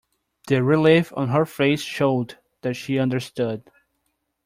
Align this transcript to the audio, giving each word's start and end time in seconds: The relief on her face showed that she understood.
The 0.47 0.63
relief 0.63 1.13
on 1.15 1.27
her 1.27 1.45
face 1.45 1.81
showed 1.83 2.39
that 2.61 2.73
she 2.73 2.97
understood. 2.97 3.69